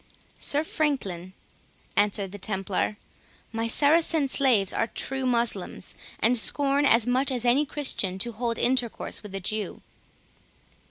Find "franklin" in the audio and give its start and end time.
0.63-1.33